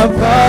I'm 0.00 0.39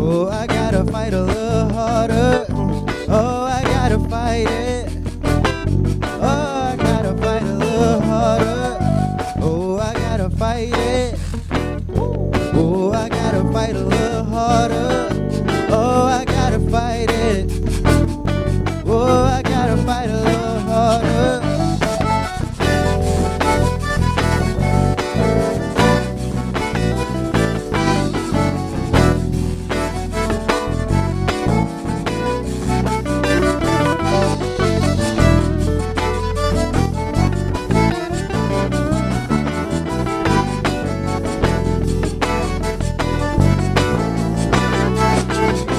Oh, 0.00 0.28
I 0.28 0.46
gotta 0.46 0.84
fight 0.84 1.12
a 1.12 1.22
little 1.22 1.68
harder. 1.70 2.46
Oh, 3.08 3.42
I 3.44 3.62
gotta 3.64 3.98
fight 4.08 4.48
it. 4.48 4.92
Oh, 6.22 6.70
I 6.70 6.76
gotta 6.76 7.16
fight 7.18 7.42
a 7.42 7.54
little 7.54 8.00
harder. 8.00 8.78
Oh, 9.42 9.78
I 9.78 9.92
gotta 9.94 10.30
fight 10.30 10.72
it. 10.72 11.18
Oh, 12.54 12.92
I 12.94 13.08
gotta 13.08 13.42
fight 13.52 13.74
a 13.74 13.84
little 13.84 14.24
harder. 14.24 14.77